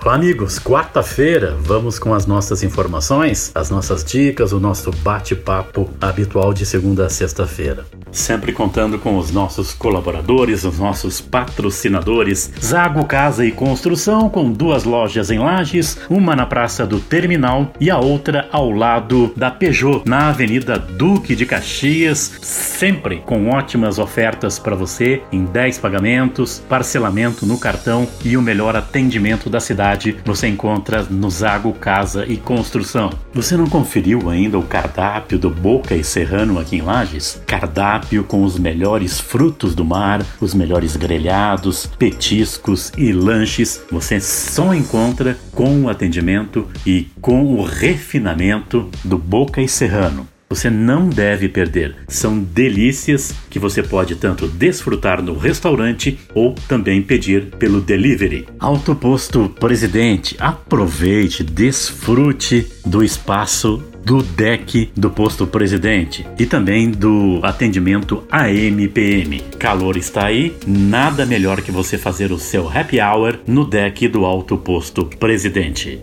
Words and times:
Olá, 0.00 0.14
amigos. 0.14 0.60
Quarta-feira, 0.60 1.56
vamos 1.60 1.98
com 1.98 2.14
as 2.14 2.24
nossas 2.24 2.62
informações, 2.62 3.50
as 3.52 3.68
nossas 3.68 4.04
dicas, 4.04 4.52
o 4.52 4.60
nosso 4.60 4.92
bate-papo 4.92 5.90
habitual 6.00 6.54
de 6.54 6.64
segunda 6.64 7.06
a 7.06 7.10
sexta-feira. 7.10 7.84
Sempre 8.12 8.52
contando 8.52 8.98
com 8.98 9.18
os 9.18 9.32
nossos 9.32 9.74
colaboradores, 9.74 10.64
os 10.64 10.78
nossos 10.78 11.20
patrocinadores. 11.20 12.50
Zago 12.62 13.04
Casa 13.04 13.44
e 13.44 13.50
Construção, 13.50 14.30
com 14.30 14.50
duas 14.50 14.84
lojas 14.84 15.30
em 15.30 15.38
Lages, 15.40 15.98
uma 16.08 16.34
na 16.34 16.46
Praça 16.46 16.86
do 16.86 17.00
Terminal 17.00 17.72
e 17.80 17.90
a 17.90 17.98
outra 17.98 18.48
ao 18.52 18.70
lado 18.70 19.32
da 19.36 19.50
Peugeot, 19.50 20.04
na 20.06 20.28
Avenida 20.28 20.78
Duque 20.78 21.34
de 21.34 21.44
Caxias, 21.44 22.38
sempre 22.40 23.18
com 23.18 23.50
ótimas 23.50 23.98
ofertas 23.98 24.58
para 24.58 24.76
você 24.76 25.20
em 25.32 25.44
10 25.44 25.78
pagamentos, 25.78 26.62
parcelamento 26.68 27.44
no 27.44 27.58
cartão 27.58 28.08
e 28.24 28.36
o 28.36 28.42
melhor 28.42 28.74
atendimento 28.76 29.50
da 29.50 29.60
cidade 29.60 29.87
você 30.24 30.48
encontra 30.48 31.02
no 31.04 31.30
Zago 31.30 31.72
Casa 31.72 32.26
e 32.26 32.36
Construção. 32.36 33.10
Você 33.32 33.56
não 33.56 33.66
conferiu 33.66 34.28
ainda 34.28 34.58
o 34.58 34.62
cardápio 34.62 35.38
do 35.38 35.48
Boca 35.48 35.94
e 35.94 36.04
Serrano 36.04 36.58
aqui 36.58 36.76
em 36.76 36.82
Lages? 36.82 37.40
Cardápio 37.46 38.22
com 38.24 38.42
os 38.42 38.58
melhores 38.58 39.18
frutos 39.18 39.74
do 39.74 39.84
mar, 39.84 40.24
os 40.40 40.52
melhores 40.52 40.94
grelhados, 40.96 41.86
petiscos 41.86 42.92
e 42.98 43.12
lanches. 43.12 43.82
Você 43.90 44.20
só 44.20 44.74
encontra 44.74 45.38
com 45.52 45.84
o 45.84 45.88
atendimento 45.88 46.68
e 46.86 47.08
com 47.20 47.54
o 47.54 47.64
refinamento 47.64 48.90
do 49.04 49.16
Boca 49.16 49.62
e 49.62 49.68
Serrano. 49.68 50.28
Você 50.48 50.70
não 50.70 51.10
deve 51.10 51.48
perder. 51.48 51.94
São 52.08 52.38
delícias 52.38 53.34
que 53.50 53.58
você 53.58 53.82
pode 53.82 54.16
tanto 54.16 54.48
desfrutar 54.48 55.22
no 55.22 55.36
restaurante 55.36 56.18
ou 56.34 56.54
também 56.66 57.02
pedir 57.02 57.46
pelo 57.58 57.82
delivery. 57.82 58.46
Autoposto 58.58 59.54
Presidente, 59.60 60.36
aproveite, 60.38 61.44
desfrute 61.44 62.66
do 62.86 63.04
espaço 63.04 63.82
do 64.02 64.22
deck 64.22 64.90
do 64.96 65.10
posto 65.10 65.46
presidente 65.46 66.26
e 66.38 66.46
também 66.46 66.90
do 66.90 67.40
atendimento 67.42 68.24
AMPM. 68.30 69.40
Calor 69.58 69.98
está 69.98 70.24
aí, 70.24 70.56
nada 70.66 71.26
melhor 71.26 71.60
que 71.60 71.70
você 71.70 71.98
fazer 71.98 72.32
o 72.32 72.38
seu 72.38 72.66
happy 72.70 73.02
hour 73.02 73.38
no 73.46 73.66
deck 73.66 74.08
do 74.08 74.24
Alto 74.24 74.56
Posto 74.56 75.04
Presidente 75.04 76.00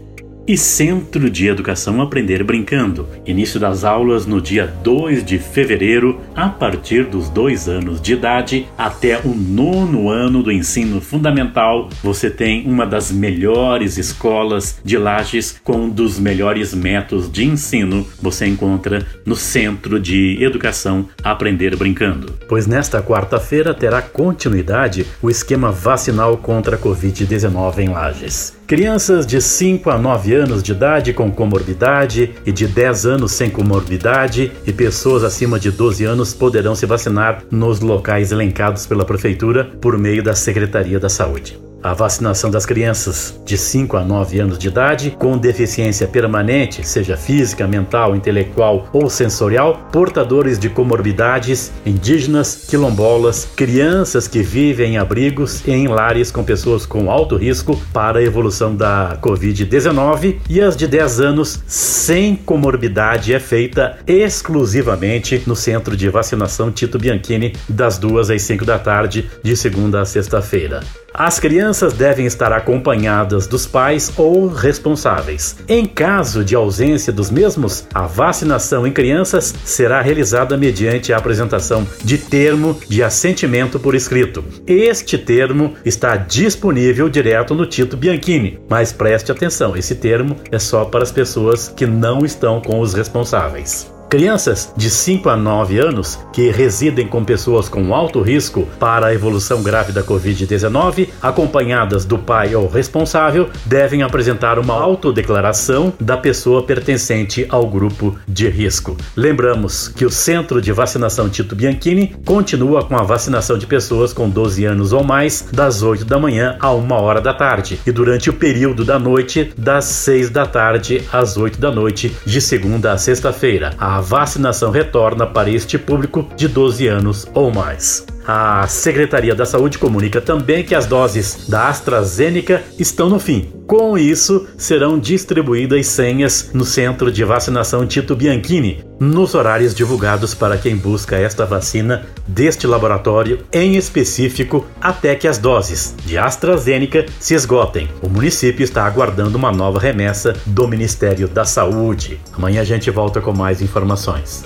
e 0.47 0.57
Centro 0.57 1.29
de 1.29 1.47
Educação 1.47 2.01
Aprender 2.01 2.43
Brincando. 2.43 3.07
Início 3.25 3.59
das 3.59 3.83
aulas 3.83 4.25
no 4.25 4.39
dia 4.39 4.67
2 4.83 5.25
de 5.25 5.39
fevereiro, 5.39 6.21
a 6.35 6.49
partir 6.49 7.05
dos 7.05 7.29
dois 7.29 7.67
anos 7.67 7.99
de 7.99 8.13
idade 8.13 8.67
até 8.77 9.19
o 9.19 9.29
nono 9.29 10.09
ano 10.09 10.43
do 10.43 10.51
ensino 10.51 11.01
fundamental. 11.01 11.89
Você 12.03 12.29
tem 12.29 12.65
uma 12.67 12.85
das 12.85 13.11
melhores 13.11 13.97
escolas 13.97 14.79
de 14.83 14.97
Lages 14.97 15.59
com 15.63 15.85
um 15.85 15.89
dos 15.89 16.19
melhores 16.19 16.73
métodos 16.73 17.31
de 17.31 17.45
ensino. 17.45 18.05
Você 18.21 18.45
encontra 18.45 19.05
no 19.25 19.35
Centro 19.35 19.99
de 19.99 20.37
Educação 20.43 21.09
Aprender 21.23 21.75
Brincando. 21.75 22.33
Pois 22.47 22.67
nesta 22.67 23.01
quarta-feira 23.01 23.73
terá 23.73 24.01
continuidade 24.01 25.05
o 25.21 25.29
esquema 25.29 25.71
vacinal 25.71 26.37
contra 26.37 26.75
a 26.75 26.79
Covid-19 26.79 27.79
em 27.79 27.89
Lages. 27.89 28.55
Crianças 28.67 29.27
de 29.27 29.39
5 29.39 29.91
a 29.91 29.97
9 29.97 30.33
anos 30.33 30.63
de 30.63 30.71
idade 30.71 31.13
com 31.13 31.31
comorbidade 31.31 32.33
e 32.43 32.51
de 32.51 32.67
10 32.67 33.05
anos 33.05 33.31
sem 33.31 33.47
comorbidade 33.47 34.51
e 34.65 34.73
pessoas 34.73 35.23
acima 35.23 35.59
de 35.59 35.69
12 35.69 36.03
anos 36.03 36.33
poderão 36.33 36.73
se 36.73 36.87
vacinar 36.87 37.43
nos 37.51 37.79
locais 37.79 38.31
elencados 38.31 38.87
pela 38.87 39.05
Prefeitura 39.05 39.65
por 39.79 39.99
meio 39.99 40.23
da 40.23 40.33
Secretaria 40.33 40.99
da 40.99 41.09
Saúde 41.09 41.64
a 41.85 41.93
vacinação 41.93 42.49
das 42.49 42.65
crianças 42.65 43.39
de 43.45 43.55
5 43.55 43.95
a 43.95 44.03
9 44.03 44.39
anos 44.39 44.57
de 44.57 44.69
idade 44.69 45.15
com 45.19 45.37
deficiência 45.37 46.07
permanente, 46.07 46.83
seja 46.83 47.15
física, 47.15 47.67
mental, 47.67 48.15
intelectual 48.15 48.89
ou 48.91 49.07
sensorial, 49.07 49.87
portadores 49.91 50.57
de 50.57 50.67
comorbidades, 50.67 51.71
indígenas, 51.85 52.65
quilombolas, 52.67 53.47
crianças 53.55 54.27
que 54.27 54.41
vivem 54.41 54.93
em 54.93 54.97
abrigos 54.97 55.61
e 55.67 55.71
em 55.71 55.87
lares 55.87 56.31
com 56.31 56.43
pessoas 56.43 56.87
com 56.87 57.11
alto 57.11 57.37
risco 57.37 57.79
para 57.93 58.17
a 58.17 58.23
evolução 58.23 58.75
da 58.75 59.19
Covid-19 59.21 60.37
e 60.49 60.61
as 60.61 60.75
de 60.75 60.87
10 60.87 61.19
anos 61.19 61.59
sem 61.67 62.35
comorbidade 62.35 63.31
é 63.31 63.39
feita 63.39 63.99
exclusivamente 64.07 65.43
no 65.45 65.55
centro 65.55 65.95
de 65.95 66.09
vacinação 66.09 66.71
Tito 66.71 66.97
Bianchini 66.97 67.53
das 67.69 67.99
2 67.99 68.31
às 68.31 68.41
5 68.41 68.65
da 68.65 68.79
tarde, 68.79 69.29
de 69.43 69.55
segunda 69.55 70.01
a 70.01 70.05
sexta-feira. 70.05 71.04
As 71.17 71.39
crianças 71.39 71.93
devem 71.93 72.25
estar 72.25 72.51
acompanhadas 72.51 73.47
dos 73.47 73.65
pais 73.65 74.11
ou 74.17 74.47
responsáveis. 74.47 75.55
Em 75.65 75.85
caso 75.85 76.43
de 76.43 76.55
ausência 76.55 77.13
dos 77.13 77.31
mesmos, 77.31 77.87
a 77.93 78.01
vacinação 78.01 78.85
em 78.85 78.91
crianças 78.91 79.55
será 79.63 80.01
realizada 80.01 80.57
mediante 80.57 81.13
a 81.13 81.17
apresentação 81.17 81.87
de 82.03 82.17
termo 82.17 82.77
de 82.89 83.01
assentimento 83.01 83.79
por 83.79 83.95
escrito. 83.95 84.43
Este 84.67 85.17
termo 85.17 85.75
está 85.85 86.17
disponível 86.17 87.07
direto 87.07 87.55
no 87.55 87.65
Tito 87.65 87.95
Bianchini, 87.95 88.59
mas 88.69 88.91
preste 88.91 89.31
atenção, 89.31 89.77
esse 89.77 89.95
termo 89.95 90.35
é 90.51 90.59
só 90.59 90.83
para 90.83 91.03
as 91.03 91.13
pessoas 91.13 91.69
que 91.69 91.85
não 91.85 92.25
estão 92.25 92.59
com 92.59 92.81
os 92.81 92.93
responsáveis. 92.93 93.94
Crianças 94.15 94.71
de 94.77 94.89
5 94.89 95.27
a 95.27 95.35
9 95.35 95.77
anos 95.77 96.17
que 96.31 96.49
residem 96.49 97.05
com 97.05 97.25
pessoas 97.25 97.67
com 97.67 97.93
alto 97.93 98.21
risco 98.21 98.65
para 98.79 99.07
a 99.07 99.13
evolução 99.13 99.61
grave 99.61 99.91
da 99.91 100.01
Covid-19, 100.01 101.09
acompanhadas 101.21 102.05
do 102.05 102.17
pai 102.17 102.55
ou 102.55 102.65
responsável, 102.65 103.49
devem 103.65 104.03
apresentar 104.03 104.57
uma 104.57 104.73
autodeclaração 104.73 105.91
da 105.99 106.15
pessoa 106.15 106.63
pertencente 106.63 107.45
ao 107.49 107.67
grupo 107.67 108.17
de 108.25 108.47
risco. 108.47 108.95
Lembramos 109.17 109.89
que 109.89 110.05
o 110.05 110.09
Centro 110.09 110.61
de 110.61 110.71
Vacinação 110.71 111.27
Tito 111.27 111.53
Bianchini 111.53 112.15
continua 112.23 112.85
com 112.85 112.95
a 112.95 113.03
vacinação 113.03 113.57
de 113.57 113.67
pessoas 113.67 114.13
com 114.13 114.29
12 114.29 114.63
anos 114.63 114.93
ou 114.93 115.03
mais, 115.03 115.45
das 115.51 115.83
8 115.83 116.05
da 116.05 116.17
manhã 116.17 116.55
a 116.61 116.73
1 116.73 116.91
hora 116.93 117.19
da 117.19 117.33
tarde, 117.33 117.81
e 117.85 117.91
durante 117.91 118.29
o 118.29 118.33
período 118.33 118.85
da 118.85 118.97
noite, 118.97 119.51
das 119.57 119.83
6 119.83 120.29
da 120.29 120.45
tarde 120.45 121.03
às 121.11 121.35
8 121.35 121.59
da 121.59 121.69
noite, 121.69 122.15
de 122.25 122.39
segunda 122.39 122.93
a 122.93 122.97
sexta-feira. 122.97 123.73
A 123.77 124.04
vacinação 124.05 124.69
retorna 124.69 125.25
para 125.25 125.49
este 125.49 125.79
público 125.79 126.27
de 126.35 126.47
12 126.47 126.87
anos 126.87 127.27
ou 127.33 127.51
mais. 127.51 128.05
A 128.27 128.65
Secretaria 128.67 129.35
da 129.35 129.45
Saúde 129.45 129.77
comunica 129.77 130.19
também 130.19 130.63
que 130.63 130.73
as 130.73 130.87
doses 130.87 131.47
da 131.47 131.69
AstraZeneca 131.69 132.63
estão 132.79 133.07
no 133.07 133.19
fim. 133.19 133.51
Com 133.67 133.97
isso, 133.97 134.47
serão 134.57 134.97
distribuídas 134.97 135.85
senhas 135.87 136.49
no 136.53 136.65
centro 136.65 137.11
de 137.11 137.23
vacinação 137.23 137.85
Tito 137.85 138.15
Bianchini, 138.15 138.83
nos 138.99 139.35
horários 139.35 139.75
divulgados 139.75 140.33
para 140.33 140.57
quem 140.57 140.75
busca 140.75 141.15
esta 141.15 141.45
vacina 141.45 142.05
deste 142.27 142.65
laboratório 142.65 143.43
em 143.53 143.75
específico, 143.75 144.65
até 144.81 145.15
que 145.15 145.27
as 145.27 145.37
doses 145.37 145.95
de 146.05 146.17
AstraZeneca 146.17 147.05
se 147.19 147.35
esgotem. 147.35 147.87
O 148.01 148.09
município 148.09 148.63
está 148.63 148.85
aguardando 148.85 149.37
uma 149.37 149.51
nova 149.51 149.79
remessa 149.79 150.35
do 150.47 150.67
Ministério 150.67 151.27
da 151.27 151.45
Saúde. 151.45 152.19
Amanhã 152.33 152.61
a 152.61 152.65
gente 152.65 152.89
volta 152.89 153.21
com 153.21 153.33
mais 153.33 153.61
informações. 153.61 154.45